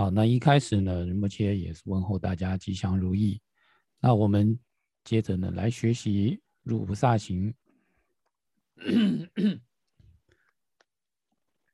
[0.00, 3.38] 好，那一开始呢，仁波切也是问候大家吉祥如意。
[4.00, 4.58] 那我们
[5.04, 7.52] 接着呢来学习入菩萨行。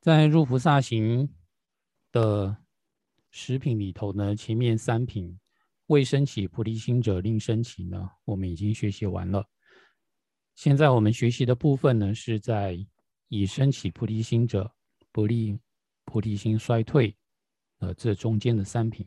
[0.01, 1.33] 在入菩萨行
[2.11, 2.57] 的
[3.31, 5.39] 十品里头呢，前面三品
[5.87, 9.49] 未升起菩提心者令升起呢，我们已经学习完了。
[10.57, 12.77] 现在我们学习的部分呢，是在
[13.29, 14.75] 已升起菩提心者
[15.13, 15.57] 不令
[16.05, 17.17] 菩提心衰退。
[17.79, 19.07] 呃，这中间的三品，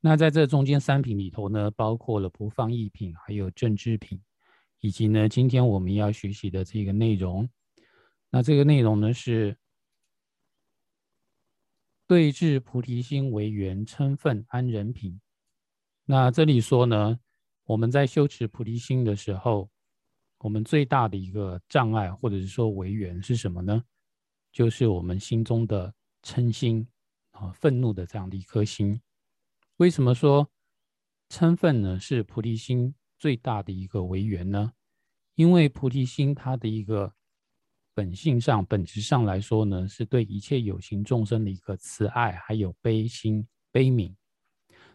[0.00, 4.18] 那在这中间三品里头呢，包括了不放逸品，还有正知品，
[4.80, 7.48] 以及呢，今天我们要学习的这个内容。
[8.30, 9.56] 那这个内容呢，是
[12.06, 15.20] 对治菩提心为缘称分安忍品。
[16.04, 17.18] 那这里说呢，
[17.64, 19.68] 我们在修持菩提心的时候，
[20.38, 23.82] 我们最大的一个障碍，或者是说为缘是什么呢？
[24.50, 26.86] 就是我们心中的嗔心。
[27.38, 28.98] 啊，愤怒的这样的一颗心，
[29.76, 30.50] 为什么说
[31.28, 32.00] 嗔愤呢？
[32.00, 34.72] 是菩提心最大的一个为缘呢？
[35.34, 37.12] 因为菩提心它的一个
[37.92, 44.14] 本性上、本质上来说呢，是对一切有情众生的一个慈爱，还有悲心、悲悯。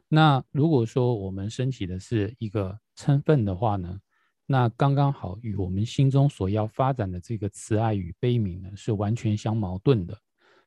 [0.08, 4.00] 那如果说我们升起的是一个嗔愤的话呢，
[4.48, 10.20] 那刚刚好与我们心中所要发展的这个慈爱与悲悯呢，是完全相矛盾的。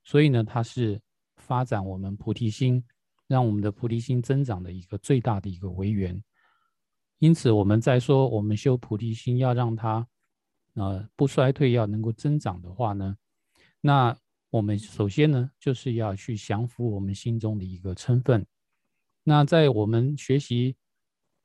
[0.04, 1.00] 所以呢，它是。
[1.46, 2.82] 发展我们菩提心，
[3.26, 6.24] 让我们的菩提心增长的一个最大的一个为缘。
[7.18, 10.06] 因此，我们在说我们修菩提心要让它
[10.72, 13.14] 呃不衰退，要能够增长的话呢，
[13.82, 14.16] 那
[14.48, 18.46] 我们首先呢就是要去降服我们心中的一个嗔分。
[19.22, 20.76] 那在我们学习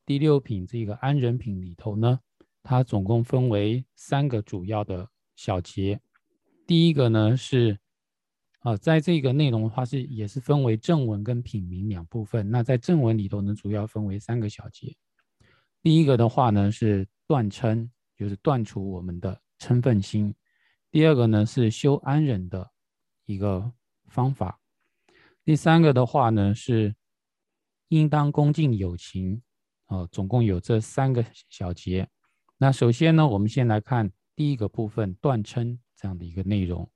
[0.05, 2.20] 第六品这个安忍品里头呢，
[2.64, 6.00] 它总共分为三个主要的小节。
[6.66, 7.77] 第一个呢是。
[8.60, 12.50] 啊，在这个内容的话是也是分为正文跟品名两部分。
[12.50, 14.96] 那在正文里头呢，主要分为三个小节。
[15.82, 20.33] 第一个的话呢是断嗔，就是断除我们的嗔分心；
[20.92, 22.70] 第二个呢是修安忍的
[23.26, 23.72] 一个
[24.08, 24.60] 方法；
[25.45, 26.94] 第三个的话呢是
[27.88, 29.42] 应当恭敬友情。
[29.86, 32.08] 啊，总共有这三个小节。
[32.60, 36.88] 那首先呢，我们先来看第一个部分断嗔这样的一个内容。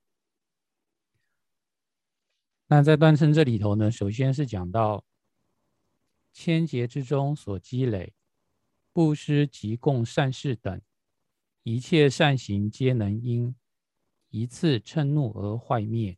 [2.66, 5.04] 那在断称这里头呢，首先是讲到
[6.32, 8.14] 千劫之中所积累
[8.92, 10.80] 布施、及供、善事等
[11.62, 13.54] 一切善行，皆能因
[14.30, 16.16] 一次嗔怒而坏灭。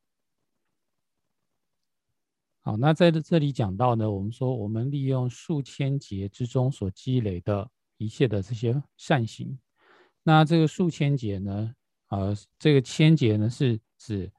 [2.60, 9.58] 好，那在这这里讲到呢，我们说我们利用数千劫之中所积累的一切的这些善行，
[10.22, 11.74] 那这个数千劫呢，
[12.08, 14.32] 呃，这个千劫呢是指。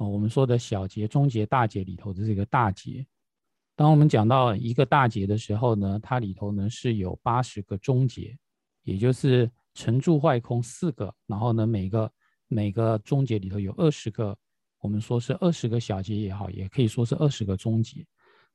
[0.00, 3.06] 哦，我们说的小节、中节、大节里头的这个大节，
[3.76, 8.34] 当我们讲到一个大节的时候呢，它里头呢是有八十个中节，
[8.82, 12.10] 也就是成住坏空四个，然后呢每个
[12.48, 14.34] 每个中节里头有二十个，
[14.80, 18.02] 我们说是二十个小节也好，也可以说是二十个中节。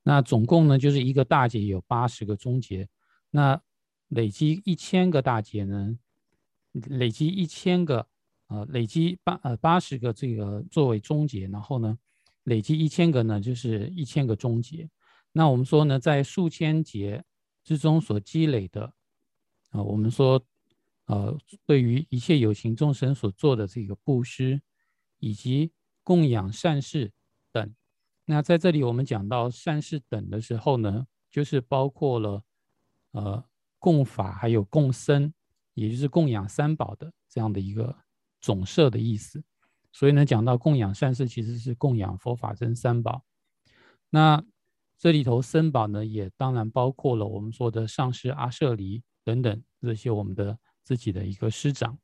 [0.02, 2.90] 那总共呢就是一个大节有八十个中节，
[3.30, 3.62] 那
[4.08, 5.96] 累积一千个大节呢，
[6.72, 8.08] 累积一千个。
[8.48, 11.98] 呃，累积八呃八十个这个作为终结，然后呢，
[12.44, 14.88] 累积一千个呢，就是一千个终结。
[15.32, 17.24] 那我们说呢，在数千节
[17.64, 18.94] 之中所积累的，
[19.72, 20.40] 啊，我们说，
[21.06, 21.36] 呃，
[21.66, 24.62] 对于一切有情众生所做的这个布施，
[25.18, 25.72] 以及
[26.04, 27.12] 供养善事
[27.52, 27.76] 等。
[28.26, 32.44] 那在这里我们讲到善事等的时候呢，就是包括了
[33.12, 33.44] 呃
[33.80, 35.34] 供法还有供僧，
[35.74, 38.05] 也就是供养三宝的这样的一个。
[38.46, 39.44] 总摄的意思，
[39.92, 43.26] 所以呢，讲到供养善事，其实是供养佛法真三宝。
[44.12, 44.46] 那
[45.00, 51.98] 这里头僧宝呢，也当然包括了我们说的上师阿舍离等等这些我们的自己的一个师长。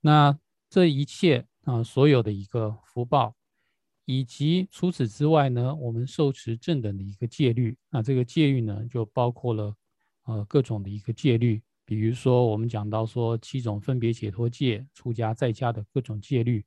[0.00, 0.36] 那
[0.68, 3.36] 这一切啊，所有的一个福报，
[4.04, 7.78] 以及除此之外呢，我们受持正等的一个戒律。
[7.88, 9.76] 那这个戒律呢，就包括了
[10.24, 11.62] 呃各种的一个戒律。
[11.86, 16.66] 比如说，我们讲到说七种分别解脱戒、出家在家的各种戒律，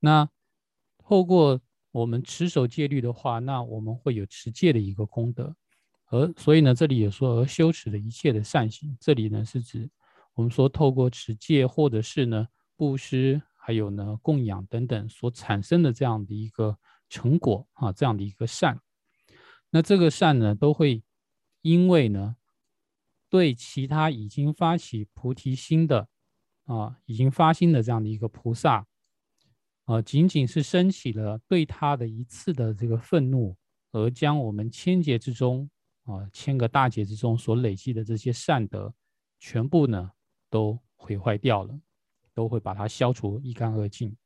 [0.00, 0.28] 那
[0.98, 1.60] 透过
[1.92, 5.54] 我们持守戒律的话，那我们会有持戒的一个功德。
[6.06, 9.88] 而所以呢，这里也说而修持的一切的善行，这里呢是指
[10.34, 16.76] 我们说透过持戒或者是呢布施，还有呢供养等等所产生的这样的一个
[17.08, 18.80] 成果啊，这样的一个善。
[19.70, 21.04] 那这个善呢，都会
[21.62, 22.34] 因为呢。
[23.36, 26.08] 对其他已经发起菩提心的
[26.64, 28.86] 啊，已经发心的这样的一个菩萨，
[29.84, 33.54] 啊，仅仅是升起了对他的一次的这个愤怒，
[33.92, 35.68] 而将我们千劫之中
[36.04, 38.94] 啊，千个大劫之中所累积的这些善德，
[39.38, 40.10] 全部呢
[40.48, 41.78] 都毁坏掉了，
[42.32, 44.16] 都会把它消除一干二净。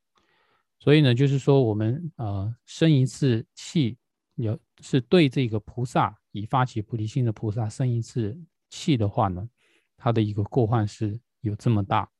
[0.78, 3.98] 所以呢，就是说我们呃生一次气，
[4.36, 8.40] 有是对这个菩萨以发起菩提心的菩萨生一次
[8.70, 9.50] 气的话呢，
[9.98, 12.10] 他的一个过患是有这么大。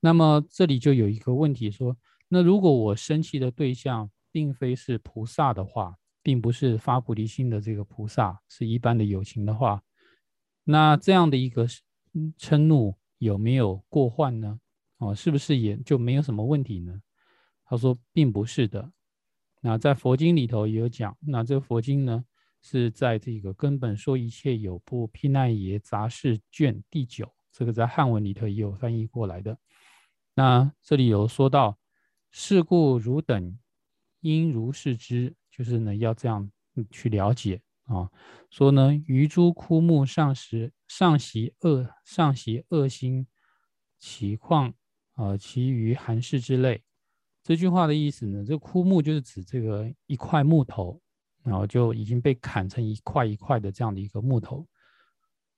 [0.00, 1.96] 那么这里就有一个问题说，
[2.28, 9.82] 那如果我生气的对象并非是菩萨的话，并不是发菩提心的这个菩萨，是一般的友情的话，
[10.64, 11.66] 那这样的一个
[12.38, 14.60] 嗔怒有没有过患呢？
[14.98, 17.00] 哦，是不是也就没有什么问题呢？
[17.64, 18.92] 他说并不是的。
[19.60, 22.24] 那在佛经里头也有讲，那这个佛经呢
[22.60, 29.58] 是在这个根本说一切有部毗奈耶杂事卷第九，这个在汉文里头也有翻译过来的。
[30.34, 31.78] 那这里有说到，
[32.30, 33.58] 是故汝等
[34.20, 35.34] 应如是知。
[35.50, 36.48] 就是呢，要这样
[36.88, 38.08] 去了解啊，
[38.48, 43.26] 说呢，鱼诸枯木上时上习恶上习恶心，
[43.98, 44.72] 其况
[45.14, 46.84] 啊，其余寒士之类。
[47.42, 51.02] 这句话的意思呢，这枯木就是指这个一块木头，
[51.48, 54.66] 然后就已经被砍成一块一块的这样的一个木头。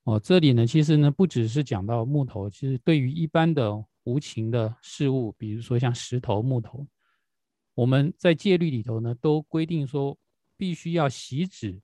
[0.05, 6.87] 哦，这里呢，其实呢，不只是讲到木头，其实对于一般的无情的事物，比如说像石头、木头。
[7.75, 10.17] 我们在戒律里头呢，都规定说，
[10.57, 11.81] 必须要洗止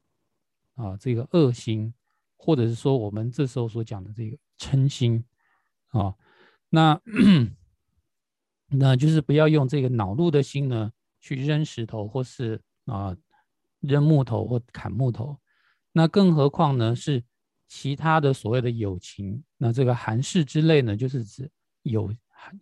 [0.75, 1.93] 啊，这个恶心，
[2.37, 5.25] 或者是说我们这时候所讲的这个嗔心
[5.89, 6.15] 啊，
[6.69, 7.01] 那
[8.69, 13.17] 那就是不要用这个恼怒的心呢去扔石头，或是啊
[13.87, 15.39] 扔木头或砍木头。
[15.93, 17.23] 那更何况呢是
[17.69, 21.51] 其他的所谓的友情，那这个寒士之类呢，就是指
[21.83, 22.15] 有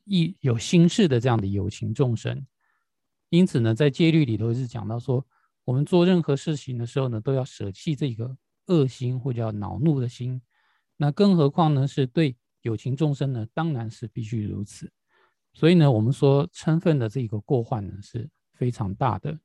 [0.05, 2.47] 意有心事的这样的友情众生。
[3.31, 5.27] 因此呢，在戒律里头是讲到说，
[5.65, 8.37] 我们做任何事情的时候呢，都要舍弃这个
[8.67, 10.41] 恶心或叫恼怒的心。
[10.97, 14.91] 那更何况呢，是对有情众生呢，当然是必须如此。
[15.53, 19.37] 所以呢，我们说嗔分的这个过患呢是非常大的。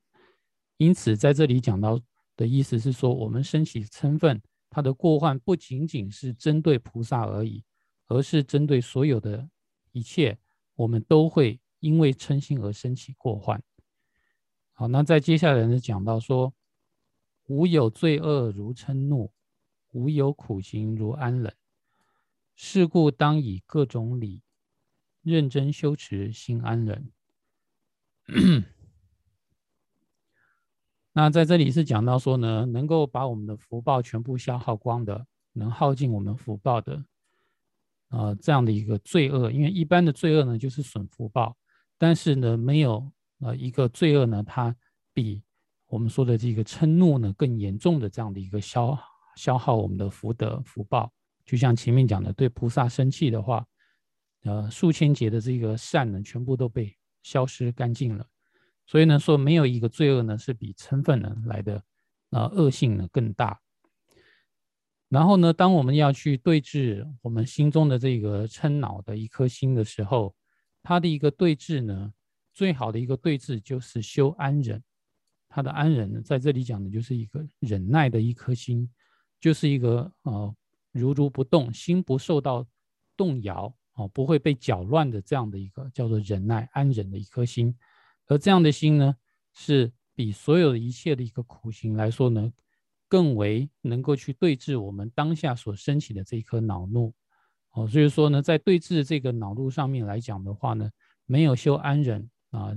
[0.80, 2.00] 因此在这里讲到
[2.38, 7.66] 的意思是说，我们升起嗔恨，它的过患不仅仅是针对菩萨而已，
[8.08, 9.50] 而是针对所有的
[9.92, 10.38] 一切，
[10.76, 13.62] 我们都会因为嗔心而升起过患。
[14.72, 16.54] 好，那在接下来呢，讲到说，
[17.48, 19.34] 无有罪恶如嗔怒，
[19.92, 21.54] 无有苦行如安忍。
[22.56, 24.42] 是故当以各种理，
[25.24, 27.12] 认真修持心安忍。
[31.13, 37.03] 那在这里是讲到说呢，能够把我们的福报全部消耗光的，能耗尽我们福报的，
[38.09, 41.56] 啊，这样的一个罪恶，因为一般的罪恶呢，就是损福报，
[41.97, 43.11] 但是呢，没有。
[43.41, 44.75] 呃，一个罪恶呢，它
[45.13, 45.41] 比
[45.88, 49.00] 我们说的这个嗔怒呢更严重的这样的一个消
[49.38, 51.09] 消耗我们的福德福报，
[51.45, 53.65] 就像前面讲的，对菩萨生气的话，
[54.44, 58.27] 呃，数千劫的这个善呢，全部都被消失干净了。
[58.89, 61.83] 所以呢，说没有一个罪恶呢是比嗔恨呢来的，
[62.31, 63.62] 呃，恶性呢更大。
[65.09, 70.36] 然后呢，当我们要去对峙我们心中的这个嗔恼的一颗心的时候，
[70.81, 72.12] 它的一个对峙呢。
[72.51, 74.83] 最好的一个对峙就是修安忍，
[75.47, 78.90] 他的安忍呢，在这里讲的就是一个忍耐的一颗心，
[79.40, 80.54] 就是一个呃
[80.92, 82.68] 如如不动，心不受到
[83.16, 87.73] 动摇啊，不会被搅乱的这样的一个叫做忍耐安忍的一颗心。
[88.30, 89.14] 而这样的心呢，
[89.54, 92.54] 是比所有的一切的一个苦行来说呢，
[93.09, 97.14] 更为能够去对峙我们当下所升起的这一颗恼怒。
[97.71, 100.90] 哦，所以说呢，在对峙这个恼怒上面来讲的话呢，
[101.26, 102.30] 没有修安忍。
[102.52, 102.76] 啊，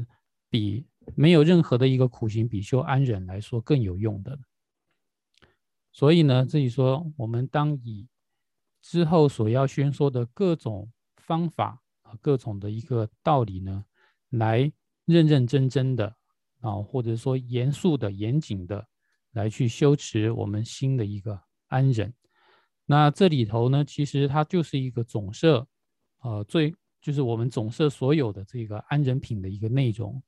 [0.51, 4.39] 比没有任何的一个苦行比修安忍来说更有用的。
[5.93, 8.07] 所以呢，这里说我们当以
[8.83, 13.87] 之后所要宣说的各种方法啊，各种的一个道理呢，
[14.29, 14.71] 来
[15.05, 16.17] 认认真真的
[16.61, 18.87] 啊，或者说严肃的、严谨的
[19.33, 22.13] 来去修持我们心的一个安忍。
[22.87, 25.67] 那这里头呢，其实它就是一个总摄，
[26.21, 26.75] 呃，最。
[27.01, 30.23] 就是我们总摄所有的这个安忍品的一个内容，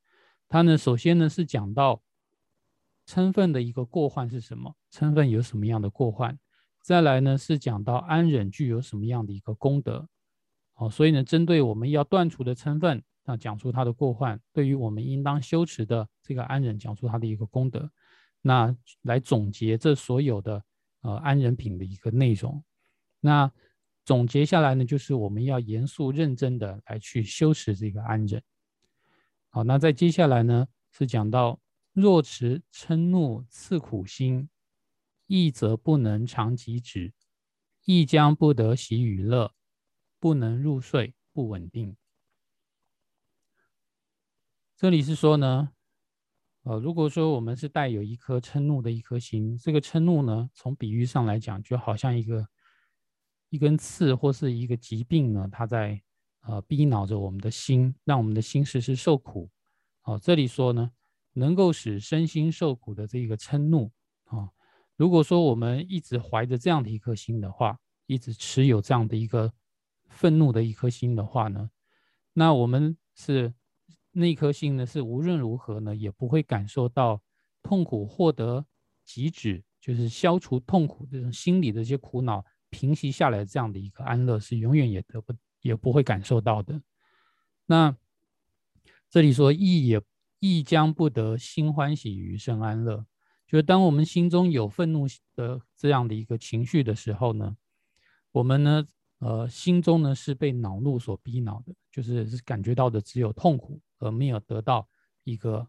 [0.48, 2.02] 它呢，首先呢是讲到
[3.06, 6.36] 称分的一个过患是什么，称分有什么样的过患，
[6.82, 10.08] 再来呢是讲到安忍具有什么样的一个功德，
[10.74, 17.90] 哦，所以呢，针对我们要断除的称分，那讲出他的过患，对于我们应当修持的这个安忍，讲出他的一个功德，
[18.40, 20.62] 那来总结这所有的
[21.02, 22.62] 呃安忍品的一个内容，
[23.20, 23.50] 那。
[24.06, 28.42] 总结下来呢，就是我们要严肃认真的来去修持这个安忍。
[29.48, 31.58] 好，那在接下来呢，是讲到
[31.94, 34.50] 若持嗔怒刺苦心，
[35.26, 37.14] 意则不能长及止，
[37.86, 39.54] 亦将不得喜与乐，
[40.20, 41.96] 不能入睡，不稳定。
[44.84, 45.70] 这里是说呢，
[46.64, 52.46] 呃，如果说我们是带有一颗嗔怒的一颗心，这个嗔怒呢，从比喻上来讲，就好像一个
[53.48, 55.98] 一根刺或是一个疾病呢，它在
[56.42, 59.48] 呃逼恼着我们的心，让我们的心时时受苦。
[60.02, 60.90] 哦，这里说呢。
[61.32, 63.90] 能够使身心受苦的这个嗔怒
[64.24, 64.50] 啊，
[64.96, 69.50] 如果说我们一直怀着这样的一颗心的话，一直持有这样的一个
[70.10, 71.70] 愤怒的一颗心的话呢，
[72.34, 73.54] 那我们是
[74.14, 77.20] 那颗心呢，是无论如何呢，也不会感受到
[77.62, 78.64] 痛苦获得
[79.04, 86.80] 极止，就是消除痛苦这种心理的一些苦恼平息下来这样的一个安乐，是永远也得不也不会感受到的。
[87.66, 87.94] 那
[89.10, 90.00] 这里说意也。
[90.40, 93.06] 亦将不得心欢喜余生安乐，
[93.46, 97.56] 就是当我们心中有愤怒的这样的一个情绪的时候呢，
[98.30, 98.86] 我们呢，
[99.20, 104.88] 呃，心中呢是被恼怒所逼恼的，就是是感觉到的只有痛苦，而没有得到
[105.24, 105.66] 一个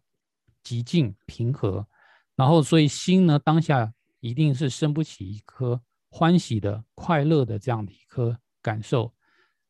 [0.63, 1.87] 极静平和，
[2.35, 9.13] 然后所以心呢当下一定是生不起一颗欢喜的快乐的这样的一颗感受，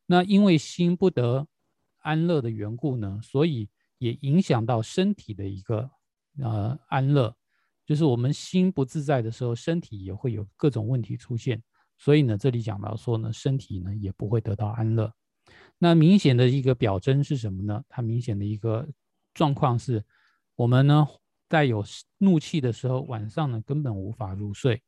[0.06, 1.48] 那因为心不得
[2.00, 3.70] 安乐的缘故呢，所以。
[3.98, 5.90] 也影响到身体的一个
[6.44, 7.34] 呃安乐，
[7.86, 11.64] 就是我们心不自在的时候，身体也会有各种问题出现。
[11.98, 15.12] 所以呢，这里讲到说呢，身体呢也不会得到安乐。
[15.78, 17.84] 那明显的一个表征是什么呢？
[17.90, 18.88] 它明显的一个
[19.34, 20.04] 状况是，
[20.56, 21.08] 我们呢
[21.48, 21.84] 带有
[22.18, 24.82] 怒气的时候，晚上呢根本无法入睡。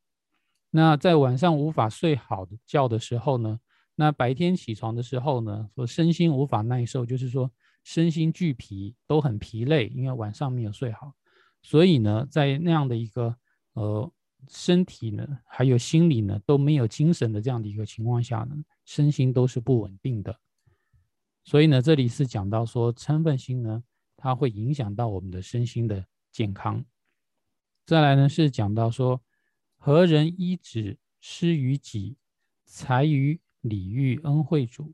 [0.72, 3.60] 那在晚上无法睡好的觉的时候呢，
[3.96, 7.52] 那白天起床的时候呢，说身心无法耐受，就是说。
[7.84, 11.14] 身心俱疲，都很疲累，因为晚上没有睡好，
[11.62, 13.34] 所以呢，在那样的一个
[13.76, 14.12] 呃
[14.50, 20.38] 身体呢，还有心理呢都没有精神的这样的一个情况下呢，身心都是不稳定的。
[21.48, 23.82] 所以呢，这里是讲到说嗔忿心呢，
[24.18, 26.84] 它会影响到我们的身心的健康。
[27.86, 29.22] 再来呢，是讲到说
[29.78, 32.18] 何人依止施于己，
[32.66, 34.94] 财于礼遇恩惠主。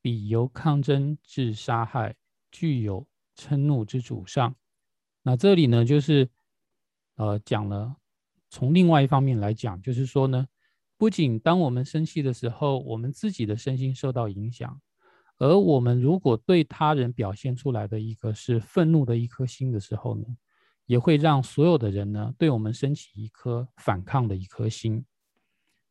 [0.00, 2.14] 彼由抗争至杀害，
[2.52, 4.54] 具有嗔怒之主上。
[5.22, 6.30] 那这里呢，就是
[7.16, 7.96] 呃讲了，
[8.48, 10.46] 从另外一方面来讲，就是说呢，
[10.96, 14.80] 不仅当我们生气的时候，我们自己的身心受到影响，
[15.42, 20.24] 而我们如果对他人表现出来的一个是愤怒的一颗心的时候呢，
[20.86, 25.04] 也会让所有的人呢对我们升起一颗反抗的一颗心。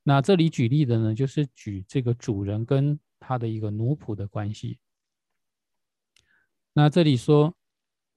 [0.04, 3.00] 那这里举例的呢，就是举这个主人跟。
[3.24, 4.80] 他的一个奴仆的关系。
[6.74, 7.54] 那这里说，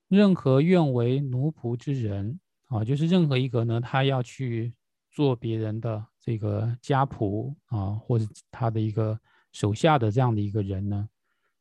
[0.09, 4.75] 任何愿为奴仆之人啊，就是任何一个呢，他要去
[5.11, 9.21] 做别人的这个家仆啊，或者他的一个
[9.53, 11.07] 手下的这样的一个人呢，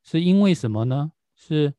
[0.04, 1.12] 是因为什么呢？
[1.36, 1.74] 是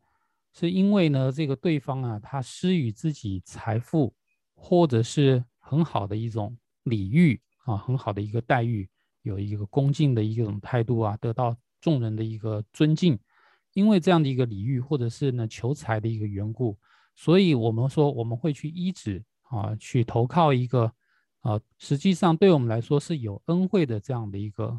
[0.53, 4.15] 是因为呢，这个对方啊，他施予自己财富，
[4.55, 8.89] 或者是很好的一种礼遇啊，很好的一个待遇。
[9.23, 13.19] 有一个恭敬的一种态度啊，得到众人的一个尊敬，
[13.73, 16.79] 因为这样的一个礼遇，或者是呢求财的一个缘故，
[17.15, 20.93] 所以我们说我们会去依止啊，去投靠一个
[21.41, 24.79] 啊，实际上对我们来说是有恩惠的这样的一个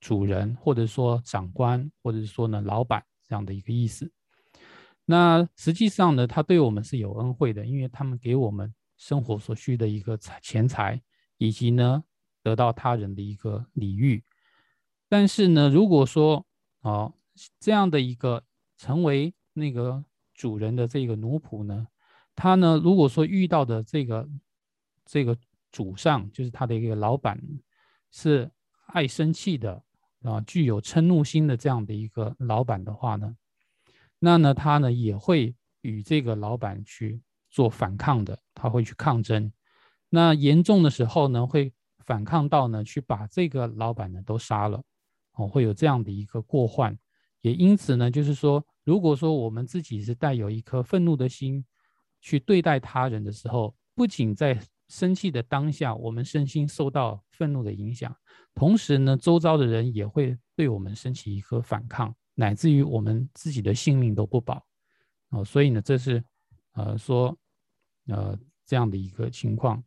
[0.00, 4.10] 主人，或者说长官，或者是说呢老板这样的一个意思。
[5.04, 11.00] 那实际上呢，他对我们是有恩惠的，因为他们给我们生活所需的一个财钱财，
[11.36, 12.02] 以及呢。
[12.40, 14.24] 得到他人的一个礼遇，
[15.06, 16.46] 但是呢，如果说
[16.80, 17.12] 哦
[17.58, 18.42] 这样的一个
[18.78, 20.02] 成为那个
[20.32, 21.86] 主人的这个奴仆呢，
[22.34, 24.26] 他呢如果说遇到的这个
[25.04, 25.36] 这个
[25.70, 27.38] 主上，就是他的一个老板，
[28.10, 28.50] 是
[28.86, 29.82] 爱生气的
[30.30, 33.34] 啊，具有嗔怒心的这样的一个老板的话呢，
[34.18, 37.20] 那呢他呢也会与这个老板去
[37.50, 39.52] 做反抗的，他会去抗争，
[40.08, 41.72] 那严重的时候呢会。
[42.06, 44.82] 反抗到呢，去把这个老板呢都杀了，
[45.34, 46.98] 哦，会有这样的一个过患。
[47.42, 51.62] 也因此呢，就是说，如果说我们自己是带有一颗愤怒的心
[52.22, 54.58] 去对待他人的时候，不仅在
[54.88, 58.16] 生气的当下，我们身心受到愤怒的影响，
[58.54, 64.66] 同时呢，周遭的人也会对我们升起一颗反抗，乃至于我们自己的性命都不保。
[65.28, 66.24] 哦，所以呢，这是
[66.72, 67.38] 呃说
[68.06, 69.84] 呃这样的一个情况。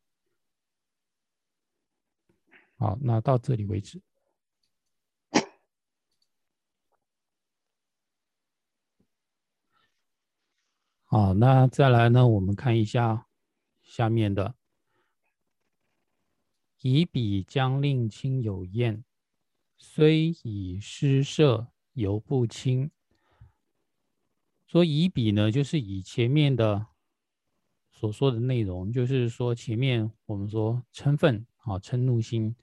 [2.77, 4.01] 好，那到这里为止。
[11.05, 12.25] 好，那再来呢？
[12.25, 13.27] 我们看一下
[13.81, 14.55] 下面的：
[16.81, 19.03] 以彼将令亲有厌，
[19.77, 22.89] 虽以施舍犹不亲。
[24.65, 26.87] 说以彼呢，就是以前面的
[27.91, 32.55] 所说的内容，就是说前面我们说嗔愤啊，嗔怒心。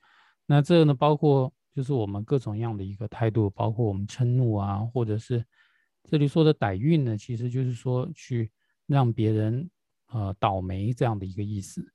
[0.45, 5.45] 那这个呢，包括就是我们各种样的一个态度，包括我们嗔怒啊，或者是。
[6.05, 8.51] 这里说的歹运呢，其实就是说去
[8.87, 9.69] 让别人
[10.07, 11.85] 呃倒霉这样的一个意思。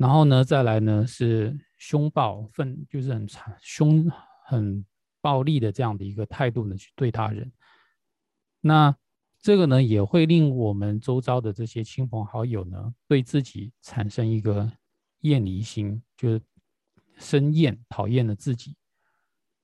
[0.00, 4.10] 然后呢，再来呢是凶暴愤，就是很残凶
[4.46, 4.82] 很
[5.20, 7.52] 暴力的这样的一个态度呢去对他人。
[8.62, 8.96] 那
[9.42, 14.72] 这个呢也会令我们周遭的这些亲朋好友呢对自己产生一个
[15.20, 16.40] 厌离心，就是
[17.18, 18.76] 生厌讨厌了自己。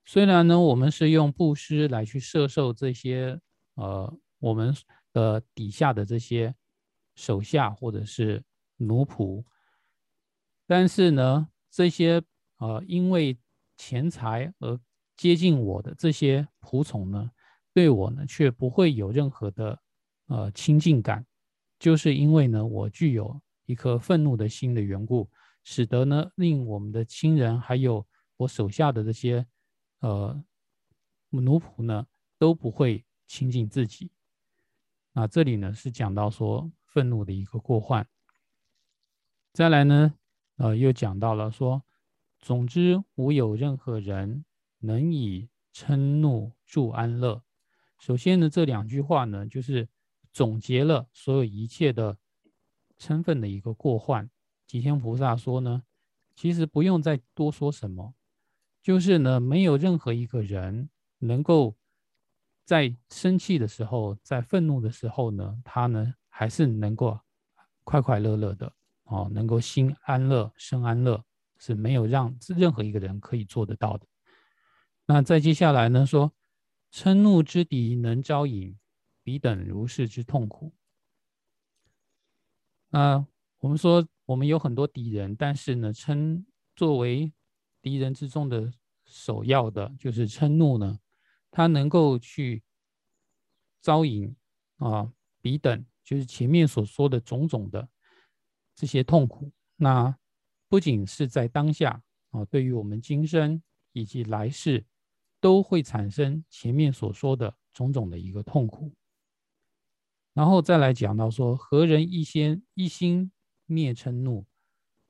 [0.04, 3.40] 虽然呢我们是用布施来去摄受这些。
[3.76, 4.74] 呃，我们
[5.12, 6.54] 的底下的这些
[7.14, 8.42] 手下或者是
[8.78, 9.44] 奴仆，
[10.66, 12.22] 但是呢，这些
[12.58, 13.38] 呃因为
[13.76, 14.78] 钱财而
[15.16, 17.30] 接近我的这些仆从呢，
[17.72, 19.80] 对我呢却不会有任何的
[20.26, 21.24] 呃亲近感，
[21.78, 25.30] 就是因为呢我具有一颗愤怒的心的缘故，
[25.64, 28.06] 使得呢令我们的亲人还有
[28.36, 29.46] 我手下的这些
[30.00, 30.42] 呃
[31.30, 32.06] 奴仆呢
[32.38, 33.04] 都不会。
[33.28, 34.12] 亲近自己，
[35.12, 38.06] 那这里呢是讲到说愤怒的一个过患。
[39.52, 40.14] 再来呢，
[40.56, 41.82] 呃，又讲到了说，
[42.38, 44.44] 总之无有任何人
[44.78, 47.42] 能以嗔怒助安乐。
[47.98, 49.88] 首先呢，这两句话呢，就是
[50.32, 52.18] 总结了所有一切的
[52.98, 54.30] 称分的一个过患。
[54.66, 55.82] 吉天菩萨说呢，
[56.34, 58.14] 其实不用再多说什么，
[58.82, 61.76] 就是呢，没有任何一个人能够。
[62.64, 67.20] 在生气的时候，在愤怒的时候呢，他呢还是能够
[67.84, 68.72] 快快乐乐的
[69.06, 71.24] 哦，能够心安乐、身安乐，
[71.58, 74.06] 是没有让任何一个人可以做得到的。
[75.06, 76.32] 那再接下来呢，说
[76.92, 78.76] 嗔怒之敌能招引
[79.22, 80.72] 彼等如是之痛苦。
[82.88, 83.26] 那
[83.58, 87.32] 我们说我们有很多敌人，但是呢，嗔作为
[87.82, 88.72] 敌人之中的
[89.04, 90.98] 首要的，就是嗔怒呢。
[91.50, 92.62] 他能够去
[93.80, 94.34] 招引
[94.78, 97.88] 啊，彼等就是前面所说的种种的
[98.76, 99.50] 这些痛苦。
[99.74, 100.16] 那
[100.68, 103.60] 不仅是在当下啊，对于我们今生
[103.92, 104.86] 以及来世，
[105.40, 108.92] 都会产生前面所说的种种的一个痛苦。
[110.32, 113.32] 然后再来讲到说，何人一先一心
[113.64, 114.46] 灭嗔怒，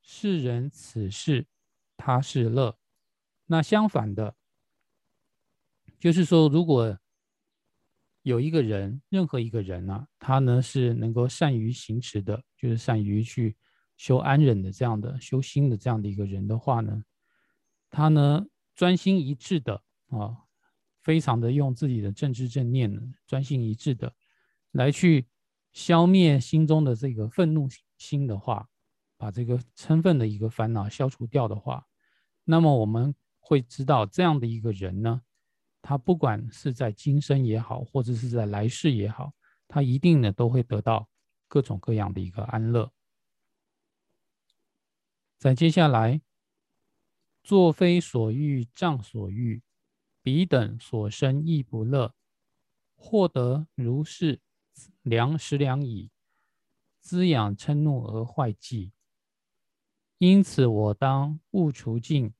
[0.01, 1.47] 世人此事
[1.97, 2.79] 他是乐。
[3.45, 4.35] 那相反的。
[5.99, 6.97] 就是说，如果
[8.23, 13.57] 有一个人，任何一个人呢，他呢是能够善于行持的，就是善于去
[13.97, 17.03] 修安忍的这样的修心的这样的一个人的话呢，
[17.91, 20.37] 他呢专心一致的啊，
[21.03, 24.13] 非常的用自己的正知正念呢，专心一致的
[24.73, 25.27] 来去
[25.73, 28.69] 消灭心中的这个愤怒心的话，
[29.17, 31.87] 把这个嗔分的一个烦恼消除掉的话，
[32.45, 35.23] 那么我们会知道这样的一个人呢。
[35.83, 39.33] 他不管是在今生也好，或者是在来世也好，
[39.69, 41.09] 他一定呢都会得到
[41.49, 42.93] 各种各样的一个安乐。
[45.39, 46.23] 在接下来，
[47.43, 49.63] 作非所欲，障所欲，
[50.23, 52.15] 彼等所生亦不乐。
[52.95, 54.41] 获得如是
[55.03, 56.11] 良食良矣，
[57.01, 58.93] 滋养嗔怒而坏计。
[60.19, 62.33] 因此，我当勿除尽，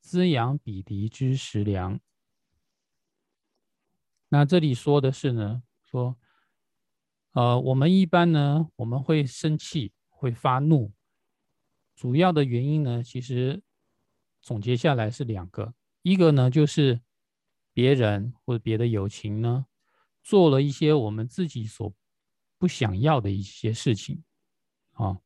[0.00, 2.00] 滋养彼敌之食粮。
[4.30, 6.16] 那这里说的是呢，说，
[7.38, 10.90] 呃，我们一般呢，我们会生气，会发怒，
[11.94, 13.62] 主要的原因呢，其实
[14.42, 15.72] 总结下来是两个，
[16.02, 17.00] 一个呢就是
[17.72, 19.66] 别人或者别的友情呢，
[20.20, 21.94] 做了一些我们自己所
[22.58, 24.24] 不想要的一些事情，
[24.94, 25.20] 啊，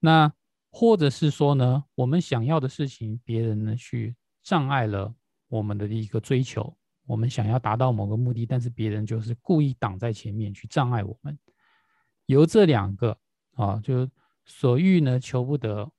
[0.00, 0.34] 那
[0.72, 5.14] 或者是说呢，我们想要的事情，别人呢去障碍了
[5.46, 6.76] 我们的一个追求。
[7.12, 11.38] 我们想要达到某个目的，但是别人就是故意挡在前面去障碍我们。
[12.24, 13.18] 由这两个
[13.52, 14.08] 啊，就
[14.46, 15.92] 所欲呢求不得，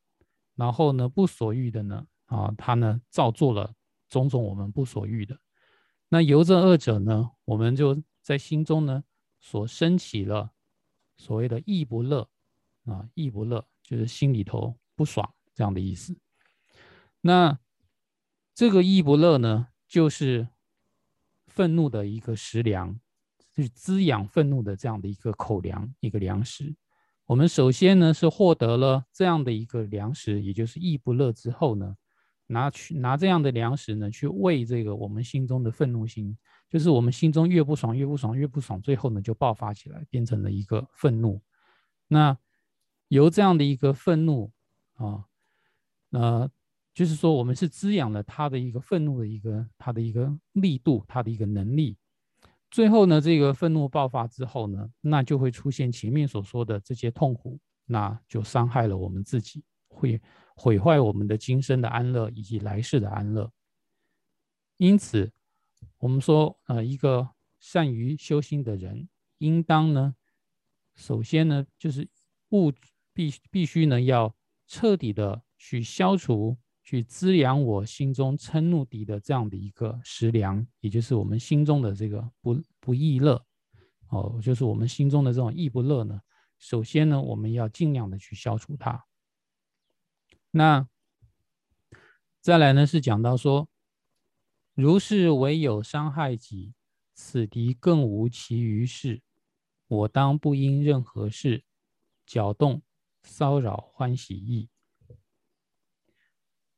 [0.55, 3.75] 然后呢不所欲的呢啊，他呢造作了
[4.09, 5.39] 种种我们不所欲的。
[6.09, 9.03] 那由这二者呢，我们就在心中呢
[9.39, 10.49] 所升起了
[11.17, 12.27] 所谓的意不乐
[12.85, 16.17] 啊，意不乐就是心里头不爽这样的意思。
[17.21, 17.59] 那
[18.55, 20.47] 这个意不乐呢，就是。
[21.53, 22.99] 愤怒的一个食粮，
[23.51, 26.75] 就是滋养愤怒的这样的一个口粮，一个粮食。
[27.25, 31.95] 我们首先呢是获得了这样的一个粮食，也就是义不乐之后呢，
[32.47, 36.35] 拿去拿这样的粮食呢去喂这个我们心中的愤怒心，
[36.69, 41.39] 就是我们心中越不爽越不爽越不爽，最后呢就爆发起来，变成了一个愤怒。
[42.07, 42.35] 那
[43.07, 44.51] 由这样的一个愤怒
[44.95, 45.25] 啊，
[46.09, 46.49] 呃，
[46.93, 51.97] 就是说我们是滋养了他的一个愤怒的一个他的一个力度，他的一个能力。
[52.69, 60.21] 最后呢，这个愤怒爆发之后呢，那就会出现前面所说的这些痛苦，那就伤害了我们自己，会
[60.55, 63.51] 毁坏我们的今生的安乐以及来世的安乐。
[64.77, 65.31] 因此，
[65.97, 67.29] 我们说，呃，一个
[67.59, 70.15] 善于修心的人，应当呢，
[70.95, 72.07] 首先呢，就是
[72.49, 72.71] 物
[73.13, 74.35] 必必须呢，要
[74.67, 76.57] 彻底的去消除。
[76.83, 83.43] 去滋养我心中嗔怒敌的这样的一个食粮，也就是我们心中的这个不不易乐，
[84.09, 86.21] 哦，就是我们心中的这种易不乐呢。
[86.59, 89.05] 首先呢，我们要尽量的去消除它。
[90.51, 90.87] 那
[92.41, 93.69] 再来呢，是讲到说，
[94.73, 96.73] 如是唯有伤害己，
[97.13, 99.21] 此敌更无其余事，
[99.87, 101.63] 我当不因任何事
[102.25, 102.81] 搅动、
[103.23, 104.69] 骚扰、欢喜意。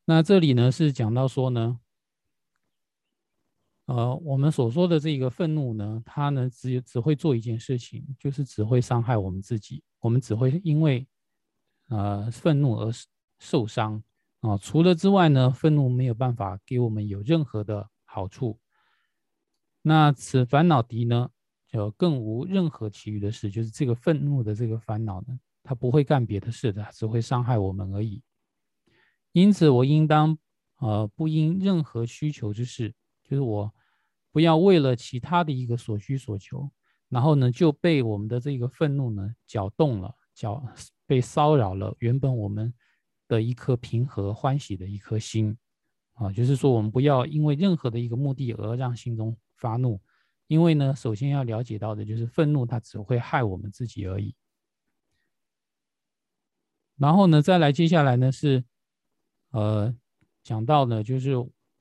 [0.06, 1.80] 那这里呢是讲到说呢，
[3.86, 11.08] 呃，我们所说的这个愤怒呢，它呢只只会做一件事情，就是只会伤害我们自己，我们只会因为
[11.90, 12.92] 呃愤怒而
[13.40, 14.04] 受伤
[14.42, 14.56] 啊。
[14.58, 18.60] 除了之外呢，愤怒没有办法给我们有任何的好处。
[19.82, 21.30] 那此烦恼敌呢，
[21.68, 28.22] 就更无任何其余的事，就是这个愤怒的这个烦恼呢，它不会干别的事的，只会伤害我们而已。
[29.36, 30.38] 因此，我应当，
[30.80, 33.70] 呃，不因任何需求之事，就是我
[34.32, 36.72] 不要为了其他的一个所需所求，
[37.10, 40.64] 然后呢就被我们的这个愤怒呢搅动了，搅
[41.06, 42.74] 被骚扰了原本我们
[43.28, 45.58] 的一颗平和欢喜的一颗心，
[46.14, 50.00] 啊，就是说我们不要因为任何的一个目的而让心中发怒，
[50.48, 54.34] 因为呢，首先要了解到的就是愤怒它只会害我们自己而已。
[56.96, 58.64] 然后呢，再来接下来呢是。
[59.56, 59.96] 呃，
[60.44, 61.32] 讲到呢，就是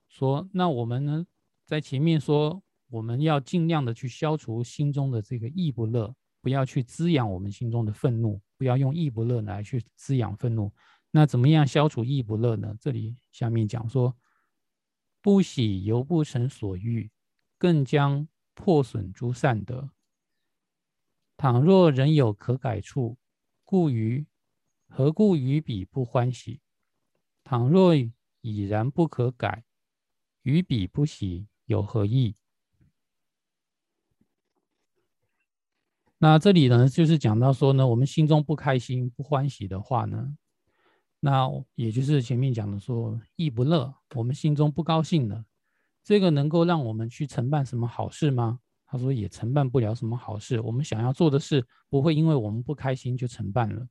[0.06, 1.26] 说，那我们呢，
[1.66, 10.72] 在前面说，我们要尽量的去消除心中的这个义不乐，不要去滋养我们心中的愤怒，不要用义不乐来去滋养愤怒。
[11.10, 12.76] 那怎么样消除义不乐呢？
[12.78, 14.16] 这里下面讲说，
[15.20, 17.10] 不喜犹不成所欲，
[17.58, 19.90] 更将破损诸善德。
[21.36, 23.18] 倘若仍有可改处，
[23.64, 24.24] 故于
[24.88, 26.60] 何故于彼不欢喜？
[27.44, 27.94] 倘若
[28.40, 29.64] 已然不可改，
[30.42, 32.34] 与彼不喜有何益？
[36.16, 40.34] 那这里呢，就是讲到说呢，我们心中不开心、不欢喜的话呢，
[41.20, 45.44] 那也就是前面讲的说，意不乐，我们心中不高兴的，
[46.02, 48.60] 这个能够让我们去承办什么好事吗？
[48.86, 50.58] 他说也承办不了什么好事。
[50.60, 53.86] 我们想要做的事，不会因为我们不开心就承办了。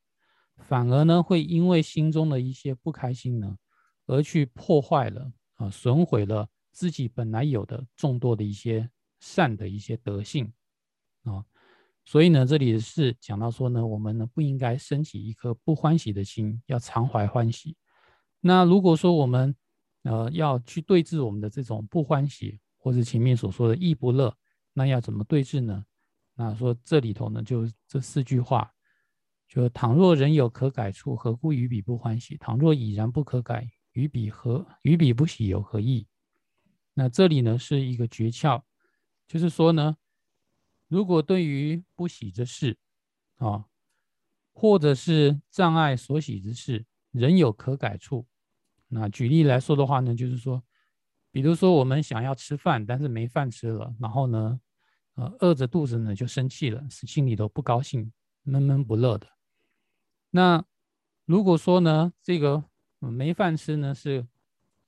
[0.57, 3.57] 反而呢，会因为心中的一些不开心呢，
[4.05, 8.89] 而去破坏了啊，损毁了自己本来有的众多的一些
[9.19, 10.51] 善的一些德性
[11.23, 11.43] 啊。
[12.05, 17.75] 所以呢，这里是讲到说呢，我们呢不应该升起一颗不欢喜的心，要常怀欢喜。
[18.41, 19.55] 那如果说我们
[20.03, 24.35] 呃要去对治我们的这种不欢喜，或者前面所说的意不乐，
[24.73, 25.85] 那要怎么对治呢？
[26.35, 28.72] 那说这里头呢，就这四句话。
[29.53, 32.35] 就倘若人有可改处，何故于彼不欢喜？
[32.37, 36.07] 倘若已然不可改，于彼何于彼不喜有何益？
[36.95, 38.63] 那这里呢是一个诀窍，
[39.27, 39.95] 就是说呢，
[40.87, 42.79] 如果对于不喜之事
[43.35, 43.65] 啊，
[44.53, 48.25] 或者是障碍所喜之事，人有可改处，
[48.87, 50.63] 那举例来说的话呢，就是说，
[51.29, 54.59] 比如说我们想要吃饭，但是没饭吃了，然后呢，
[55.13, 58.11] 呃，饿着肚子呢就生气了，心里头不高兴，
[58.41, 59.27] 闷闷不乐的。
[60.35, 60.65] 那
[61.25, 62.63] 如果说呢，这个
[62.97, 64.25] 没饭吃呢是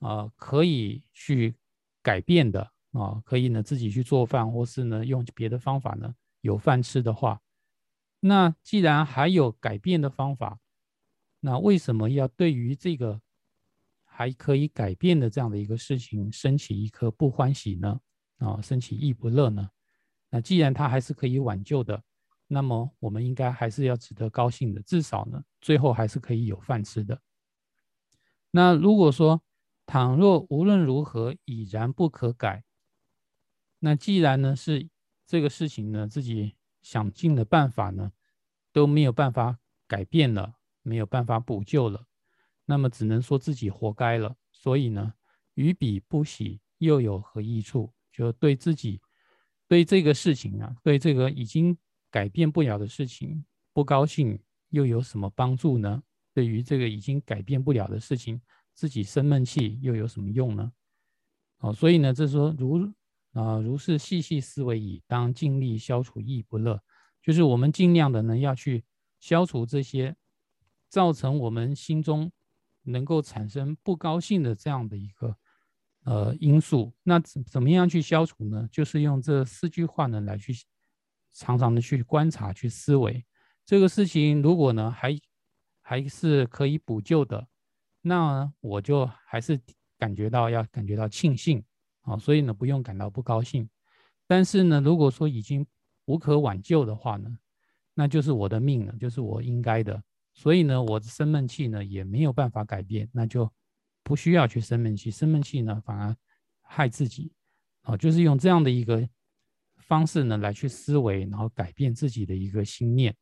[0.00, 1.54] 啊可以去
[2.02, 7.40] 改变的啊，可以呢自己去做饭，或是呢用别的方法呢有饭吃的话，
[8.18, 10.58] 那既然还有改变的方法，
[11.38, 13.20] 那为什么要对于这个
[14.02, 18.00] 还可以改变的这样的一个事情升起一颗不欢喜呢？
[18.38, 19.70] 啊，升起意不乐呢？
[20.28, 22.02] 那既然它还是可以挽救的。
[22.46, 27.20] 那么我们应该还是要值得高兴的，至少呢，最后还是可以有饭吃的。
[28.50, 29.42] 那如果说
[29.84, 32.64] 倘若无论如何已然不可改，
[33.80, 34.88] 那既然呢是
[35.26, 38.12] 这个事情呢，自己想尽的办法呢，
[38.72, 42.06] 都没有办法改变了，没有办法补救了，
[42.64, 44.36] 那么只能说自己活该了。
[44.52, 45.14] 所以呢，
[45.54, 47.92] 与彼不喜，又有何益处？
[48.12, 49.00] 就对自己，
[49.68, 51.76] 对这个事情啊，对这个已经
[52.16, 56.02] 改变不了的事情不高兴，又有什么帮助呢？
[56.32, 58.40] 对于这个已经改变不了的事情，
[58.72, 60.72] 自己生闷气又有什么用呢？
[61.58, 62.90] 哦，所以呢，这说如。
[63.32, 66.82] 啊，如是细细思维矣，当尽力消除意不乐，
[67.20, 68.82] 就是我们尽量的呢，要去
[69.20, 70.16] 消除这些
[70.88, 72.32] 造成我们心中
[72.80, 75.36] 能够产生不高兴的这样的一个
[76.04, 76.94] 呃因素。
[77.02, 78.66] 那怎怎么样去消除呢？
[78.72, 80.54] 就是用这四句话呢来去
[81.36, 83.24] 常常的去观察、去思维
[83.64, 84.42] 这个事情。
[84.42, 85.16] 如果呢还
[85.82, 87.46] 还是可以补救的，
[88.02, 89.60] 那我就还是
[89.98, 91.62] 感觉到要感觉到庆幸。
[92.02, 93.68] 啊，所以呢，不用感到不高兴。
[94.28, 95.66] 但是呢，如果说已经
[96.04, 97.36] 无可挽救的话呢，
[97.94, 100.00] 那就是我的命了，就是我应该的。
[100.32, 103.50] 所以呢，我的生闷气呢也没有办法改变，那就
[104.04, 105.10] 不需要去生闷气。
[105.10, 106.16] 生闷气呢，反而
[106.62, 107.32] 害自己。
[107.82, 109.08] 啊，就是用这样的一个
[109.86, 113.16] 方式呢来去思维，然后改变自己的一个心念。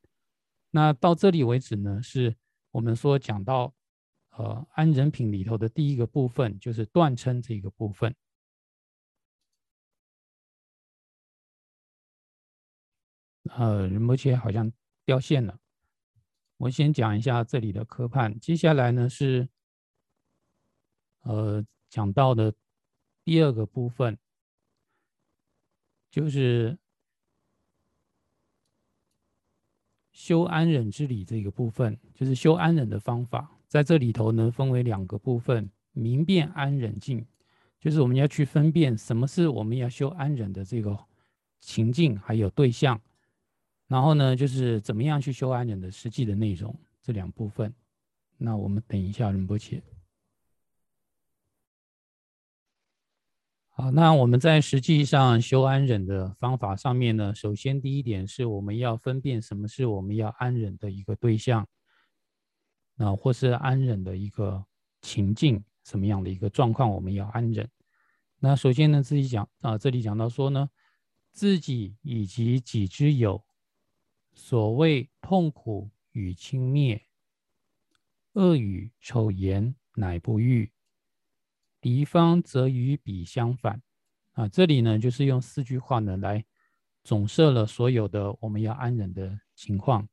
[0.70, 2.34] 那到这里为止呢，是
[2.70, 3.72] 我们说讲到
[4.30, 8.14] 呃安人品里头的第一个部分，就是断称这个部分。
[13.50, 14.72] 呃，仁波切好像
[15.04, 15.58] 掉线了。
[16.56, 19.48] 我先讲一下这里的科判，接下来呢是
[21.20, 22.54] 呃讲到的
[23.22, 24.18] 第二个部分，
[26.14, 26.78] 就是
[30.12, 37.26] 修安忍之理这个部分，就是修安忍的方法，在这里头呢分为两个部分：明辨安忍境，
[37.80, 40.96] 就是我们要去分辨什么是我们要修安忍的这个
[41.58, 43.00] 情境，还有对象。
[43.88, 46.72] 然后呢，就是怎么样去修安忍的实际的内容
[47.02, 47.74] 这两部分。
[48.36, 49.82] 那我们等一下仁波切。
[53.76, 61.66] 好，那我们在实际上修安忍的方法上面呢，首先第一点是我们要分辨什么是我们要安忍的一个对象，
[62.94, 64.64] 那或是安忍的一个
[65.02, 67.68] 情境，什么样的一个状况我们要安忍。
[68.38, 70.70] 那首先呢，自己讲啊，这里讲到说呢，
[71.32, 73.44] 自己以及己之有。
[74.34, 77.00] 所谓痛苦与轻蔑，
[78.34, 80.70] 恶语丑言乃不欲；
[81.84, 83.82] 敌方则与彼相反。
[84.32, 86.42] 啊，这里呢就是用四句话呢来
[87.02, 90.08] 总摄了所有的我们要安忍的情况。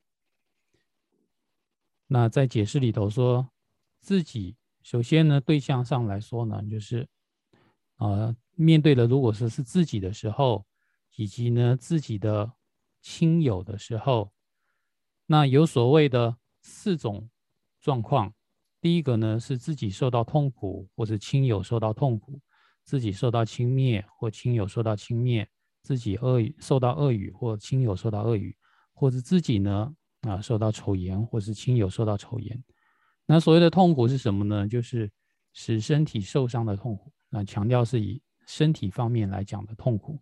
[2.08, 3.50] 那在解释里头说，
[4.02, 7.08] 自己首先呢对象上来说呢，就是
[7.96, 10.66] 啊面对的如果说是自己的时候，
[11.16, 12.52] 以及呢自己的。
[13.04, 14.32] 亲友的时候，
[15.26, 17.32] 那有所谓的四种
[17.80, 18.32] 状况。
[18.82, 22.40] 第一个呢是自己受到痛苦，或是亲友受到痛苦；
[22.84, 25.46] 自己受到轻蔑，或亲友受到轻蔑；
[25.84, 28.52] 自己恶语受到恶语，或亲友受到恶语；
[28.94, 32.64] 或者自己呢啊受到丑言，或是亲友受到丑言。
[33.28, 34.68] 那所谓的痛苦是什么呢？
[34.68, 35.10] 就是
[35.54, 37.14] 使身体受伤的痛苦。
[37.30, 40.20] 那强调是以身体方面来讲的痛苦。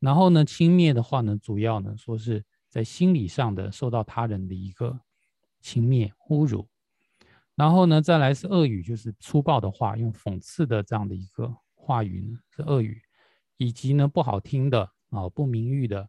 [0.00, 5.00] 然后呢，轻蔑的话呢，主要呢说是在心理上的受到他人的一个
[5.60, 6.68] 轻蔑侮辱，
[7.62, 13.00] 然后呢，再来是恶语，就是粗暴的话，用讽刺的这样的一个话语呢是恶语，
[13.56, 16.08] 以及呢不好听的啊不名誉的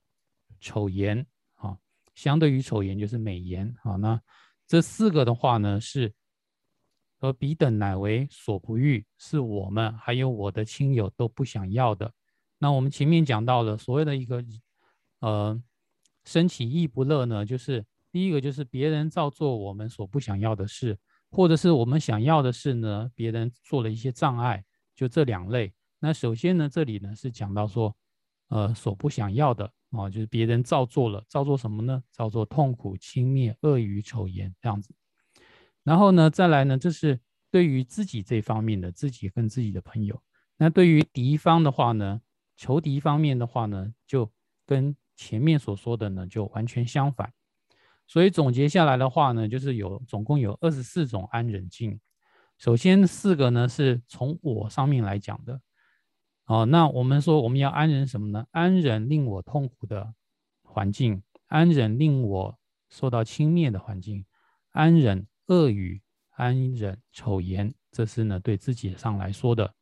[0.59, 1.77] 丑言啊，
[2.15, 3.97] 相对于丑言就是美言啊。
[3.97, 4.19] 那
[4.65, 6.11] 这四个的话呢是
[7.19, 12.11] 和彼等乃为所不欲，是我们还有我的亲友都不想要的。
[12.57, 14.43] 那我们前面讲到了所谓的一个，
[15.19, 15.61] 呃，
[16.25, 20.97] 升起意不乐呢，就是第一个就是别人照做我们所不想要的事，
[21.33, 24.63] 或者是我们想要的是呢，别人做了一些障碍，
[24.95, 25.73] 就这两类。
[25.99, 27.95] 那首先呢，这里呢是讲到说，
[28.49, 32.03] 呃，所不想要的啊，就是别人照做了，照做什么呢？
[32.11, 34.93] 照做痛苦、轻蔑、恶语、丑言这样子。
[35.83, 37.19] 然后呢，再来呢，这是
[37.49, 40.21] 对于自己这方面的，自己跟自己的朋友。
[40.57, 42.21] 那对于敌方的话呢？
[42.55, 44.31] 仇敌方面的话呢，就
[44.67, 47.33] 跟前面所说的呢就完全相反，
[48.07, 51.99] 所以总结下来的话呢，就是有总共有二十四种安忍境。
[52.57, 55.59] 首先四个呢是从我上面来讲的，
[56.45, 58.45] 哦，那我们说我们要安忍什么呢？
[58.51, 60.13] 安忍令我痛苦的
[60.63, 62.57] 环境，安忍令我
[62.89, 64.25] 受到轻蔑的环境，
[64.71, 69.73] 安忍恶语，安忍丑言，这是呢对自己上来说的。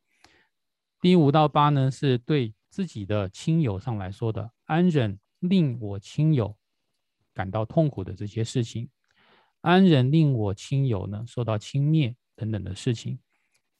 [0.99, 2.53] 第五到八呢是对。
[2.71, 6.55] 自己的亲友上来说的，安忍令我亲友
[7.41, 8.87] 感到痛苦的这些事情，
[9.61, 13.17] 安忍令我亲友呢受到轻蔑等等的事情，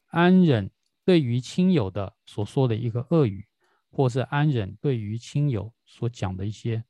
[0.07, 0.71] 安忍
[1.05, 3.45] 对于亲友的所说的一个恶语，
[3.91, 6.83] 或是安忍对于亲友所讲的一些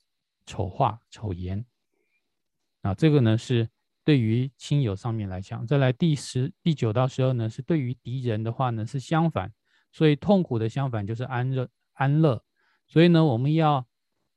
[0.45, 1.65] 丑话丑言，
[2.83, 3.67] 啊，这个呢是。
[4.03, 9.53] 对于亲友上面来讲，再来第十、第九到十二呢，是对于敌人的话呢是相反，
[9.91, 12.43] 所以痛苦的相反就是安乐、安乐。
[12.87, 13.85] 所以呢，我们要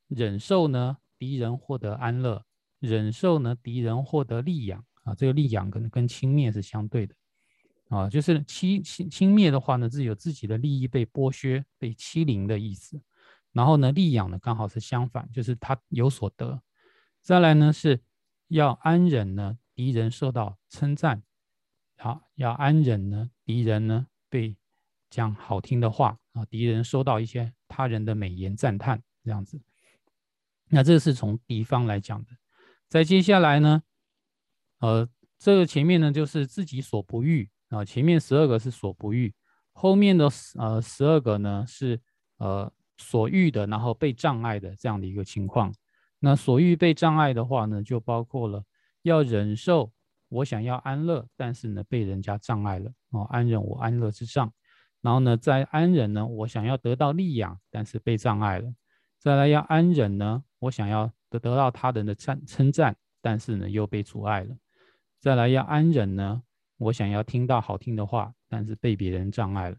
[0.07, 2.43] 忍受呢敌人获得安乐，
[2.79, 5.15] 忍受呢敌人获得利养啊。
[5.15, 7.15] 这个利养跟跟轻蔑是相对的
[7.89, 13.01] 啊，就是轻轻轻蔑的话呢，是有自己的利益被剥削、被欺凌的意思。
[13.51, 16.61] 然后呢，利养呢刚好是相反，就是他有所得。
[17.21, 18.01] 再来呢是。
[18.49, 21.23] 要安忍呢，敌人受到称赞；
[21.97, 24.55] 好，要安忍呢，敌人呢被
[25.09, 29.59] 讲好听的话啊，敌人收到一些他人的美言赞叹，这样子。
[30.69, 32.29] 那这是从敌方来讲的。
[32.87, 33.81] 再接下来呢，
[34.79, 39.33] 呃，这个前面呢就是自己所不欲啊，前面十二个是所不欲，
[39.73, 41.99] 后面的呃十二个呢是
[42.37, 45.73] 呃所欲的，然后被障碍的这样的一个情况。
[46.19, 48.63] 那所欲被障碍的话呢，就包括了
[49.01, 49.91] 要忍受
[50.29, 54.51] 我想要安乐，但是呢被人家障碍了哦，安忍我安乐之上。
[55.01, 58.73] 然后呢，在安忍呢，我想要得到利养，但是被障碍了。
[59.25, 64.55] 再来要安忍呢，我想要得得到他人的赞称赞，但是呢又被阻碍了。
[65.19, 66.43] 再来要安忍呢，
[66.77, 69.77] 我想要听到好听的话，但是被别人障碍了。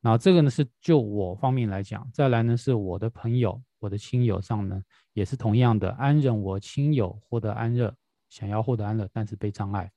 [0.00, 3.60] 然后这个呢是就我方面来讲，再来呢是我的朋友。
[3.80, 4.80] 我的亲友上呢，
[5.12, 7.92] 也是同样的安忍我亲友获得安乐，
[8.28, 9.88] 想要获得安乐，但是被障碍；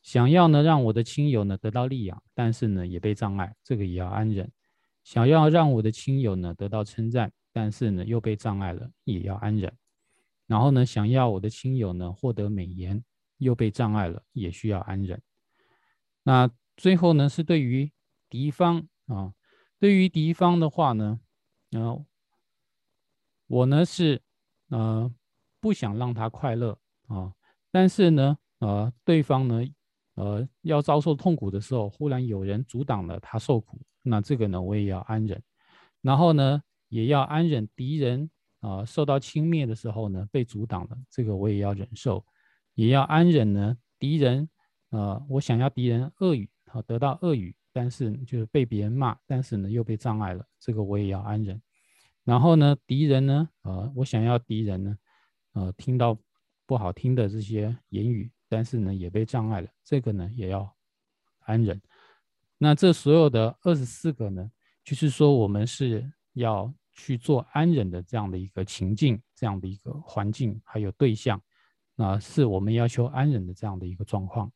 [0.00, 4.48] 想要呢让我的亲友呢得到利养，但是呢也被障碍，这个也要安忍；
[5.06, 9.72] 想要让我的亲友呢得到称赞，但是呢又被障碍了，也要安忍。
[10.48, 13.04] 然后呢，想要我的亲友呢获得美言，
[13.38, 15.22] 又被障碍了，也需要安忍。
[16.24, 17.92] 那最后呢，是对于
[18.28, 19.32] 敌方啊，
[19.78, 21.20] 对于敌方的话呢，
[21.70, 22.04] 然后。
[23.48, 24.20] 我呢是，
[24.70, 25.08] 呃，
[25.60, 27.32] 不想让他快乐啊，
[27.70, 29.62] 但是呢，呃，对方呢，
[30.14, 35.42] 呃，要遭受痛苦的时候，忽然有人阻挡了他受苦，那这个呢，我也要安忍，
[36.00, 42.24] 然后呢，也要安忍敌人啊受到轻蔑的时候呢，被阻挡了，这个我也要忍受，
[42.74, 44.48] 也要安忍呢，敌人，
[44.90, 51.60] 呃，我想要敌人恶语啊得到恶语，但是就是被别人骂，但是呢又被障碍了，这个我也要安忍。
[52.24, 53.48] 然后呢，敌人呢？
[53.62, 54.96] 呃，我想要敌人呢，
[55.52, 56.18] 呃，听到
[56.66, 59.68] 不好听的这些言语，但是呢，也被障碍了。
[59.84, 60.74] 这个呢，也要
[61.40, 61.80] 安忍。
[62.58, 64.50] 那这所有的二十四个呢，
[64.84, 71.40] 就是说我们是要去做安忍的这样的一个情境，这样的一个环境，还有对象，
[71.96, 74.50] 啊，是我们要求安忍的这样的一个状况。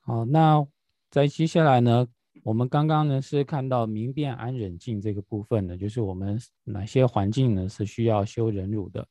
[0.00, 0.66] 好，那
[1.10, 2.06] 在接下来呢？
[2.42, 9.06] 我们刚刚呢是看到明辨安忍境这个部分呢，就是我们哪些环境呢是需要修忍辱的。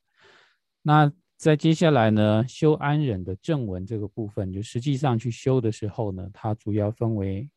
[0.82, 7.50] 那在接下来呢，修安忍的正文这个部分，就实际上去修的时候呢，它主要分为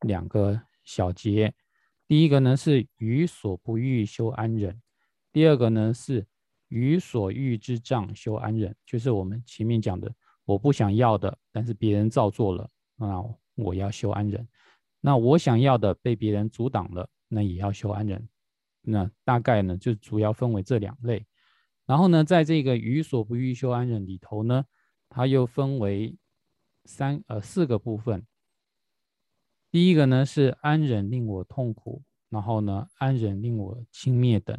[0.00, 1.52] 两个小节。
[2.08, 4.80] 第一个呢是于所不欲修安忍，
[5.32, 6.26] 第二个呢是
[6.68, 10.10] 于所欲之障修安忍，就是我们前面讲的，
[10.44, 13.22] 我不想要的，但是别人照做了啊，
[13.54, 14.46] 我要修安忍。
[15.00, 18.26] 那我想要的被别人阻挡了，那也要修安忍。
[18.80, 21.24] 那大概呢，就主要分为这两类。
[21.86, 24.64] 然后呢，在这个于所不欲修安忍里头呢，
[25.08, 26.16] 它又分为
[26.84, 28.24] 三呃四个部分。
[29.70, 34.56] 第一个呢是安忍令我痛苦，然后呢安忍令我轻蔑等，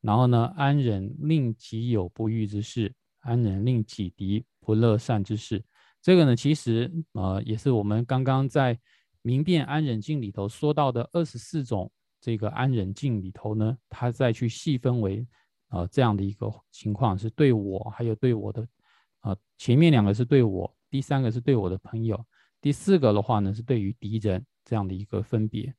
[0.00, 5.64] 然后呢安忍令己有不欲之事，安忍令己敌不乐善之事。
[6.00, 8.78] 这个呢其实呃也是我们刚刚在。
[9.24, 11.88] 明辨安忍境里头说到的二十四种
[12.20, 15.24] 这个安忍境里头呢，它再去细分为
[15.72, 18.68] 啊这样的一个情况，是对我还有对我的
[19.20, 22.22] 啊前面两个是对我，第三个是对我的朋友，
[22.60, 25.74] 第四个的话呢是对于敌人这样的一个分别。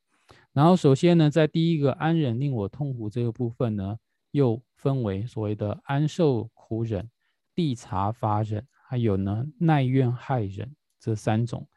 [0.52, 3.96] 然后首先呢，在第一个安忍令我痛苦这个部分呢，
[4.32, 7.08] 又分为所谓的安受苦忍、
[7.54, 11.68] 地察发忍，还有呢耐怨害忍这三种。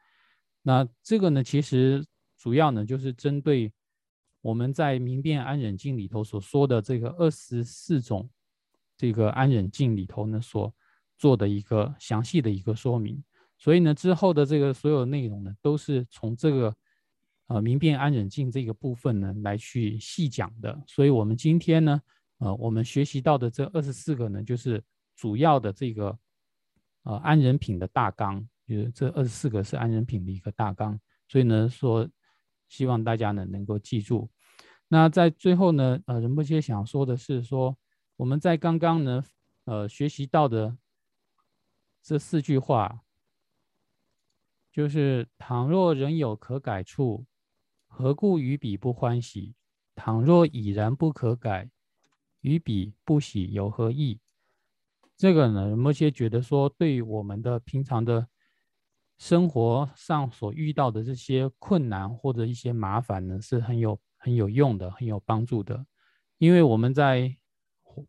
[0.62, 2.04] 那这个呢，其实
[2.36, 3.72] 主要呢就是针对
[4.40, 8.28] 我们在明辨安忍境里头所说的这个二十四种
[8.96, 10.72] 这个安忍境里头呢所
[11.16, 13.22] 做的一个详细的一个说明。
[13.60, 16.72] 所以呢，之后的这个所有内容呢，都是从这个
[17.48, 20.80] 呃明辨安忍境这个部分呢来去细讲的。
[20.86, 22.00] 所以，我们今天呢，
[22.38, 24.80] 呃，我们学习到的这二十四个呢，就是
[25.16, 26.16] 主要的这个
[27.02, 30.96] 呃安忍品的大纲，就是这二十四个是安忍品的一个大纲。
[31.26, 32.08] 所以呢，说
[32.68, 34.30] 希望大家呢能够记住。
[34.88, 37.76] 那在最后呢，呃，仁波切想说的是说，
[38.16, 39.24] 我们在刚刚呢，
[39.64, 40.76] 呃，学习到的
[42.02, 43.02] 这四句话，
[44.72, 47.26] 就是倘若仍有可改处，
[47.86, 49.54] 何故于彼不欢喜？
[49.94, 51.68] 倘若已然不可改，
[52.40, 54.20] 于彼不喜有何益？
[55.16, 58.28] 这个呢，仁波切觉得说，对于我们的平常的
[59.18, 63.98] 生活上所遇到的这些困难或者一些麻烦呢，是很有。
[64.20, 65.86] 很有用的，很有帮助的，
[66.38, 67.32] 因为我们在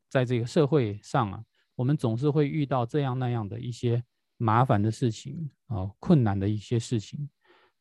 [0.10, 1.44] 在这个社会上啊，
[1.76, 4.04] 我们总是会遇到这样那样的一些
[4.38, 7.30] 麻烦的事情啊，困难的一些事情。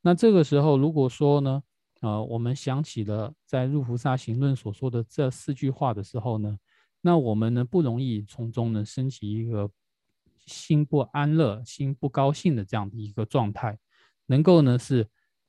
[0.02, 1.62] 那这个时候，如果说呢，
[2.02, 6.58] 呃，我们想起了在《入菩萨行论》所说的这四句话的时候呢，
[7.00, 9.70] 那我们呢不容易从中呢升起一个
[10.48, 13.78] 心不安乐、心不高兴的这样的一个状态，
[14.26, 15.06] 能够呢是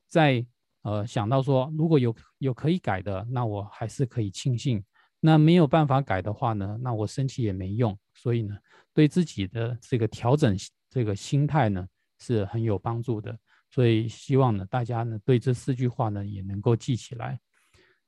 [0.08, 0.46] 在。
[0.84, 4.80] 呃，想到说如果有有可以改的，那我还是可以庆幸；
[5.20, 7.96] 那没有办法改的话呢，那我生气也没用。
[8.14, 8.56] 所以呢，
[8.94, 10.56] 对自己的这个调整
[10.90, 11.86] 这个心态呢
[12.22, 13.38] 是很有帮助的。
[13.70, 17.38] 所以希望呢大家呢对这四句话呢也能够记起来。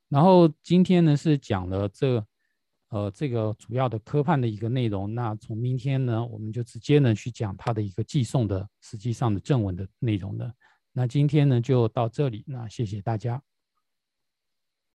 [0.08, 2.26] 然后今天呢是讲了这
[2.92, 5.14] 呃这个主要的科判的一个内容。
[5.14, 10.54] 那从明天呢我们就直接呢去讲它的一个寄送的实际上的正文的内容的。
[10.94, 13.42] 那今天呢就到这里，那谢谢大家。